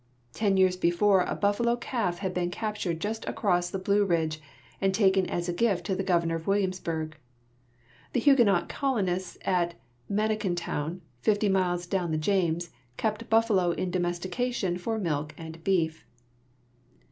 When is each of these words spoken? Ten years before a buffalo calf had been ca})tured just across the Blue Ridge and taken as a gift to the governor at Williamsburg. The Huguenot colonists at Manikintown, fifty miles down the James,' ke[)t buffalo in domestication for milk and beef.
Ten 0.33 0.57
years 0.57 0.77
before 0.77 1.21
a 1.21 1.35
buffalo 1.35 1.75
calf 1.75 2.17
had 2.17 2.33
been 2.33 2.49
ca})tured 2.49 2.97
just 2.97 3.23
across 3.29 3.69
the 3.69 3.77
Blue 3.77 4.03
Ridge 4.03 4.41
and 4.81 4.95
taken 4.95 5.27
as 5.27 5.47
a 5.47 5.53
gift 5.53 5.85
to 5.85 5.95
the 5.95 6.01
governor 6.01 6.37
at 6.37 6.47
Williamsburg. 6.47 7.15
The 8.13 8.19
Huguenot 8.19 8.67
colonists 8.67 9.37
at 9.43 9.75
Manikintown, 10.09 11.01
fifty 11.19 11.49
miles 11.49 11.85
down 11.85 12.09
the 12.09 12.17
James,' 12.17 12.71
ke[)t 12.97 13.29
buffalo 13.29 13.73
in 13.73 13.91
domestication 13.91 14.75
for 14.79 14.97
milk 14.97 15.35
and 15.37 15.63
beef. 15.63 16.03